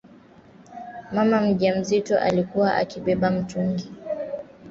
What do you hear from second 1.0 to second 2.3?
baada ya Saudi